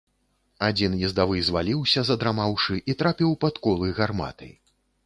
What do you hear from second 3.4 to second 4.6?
пад колы гарматы.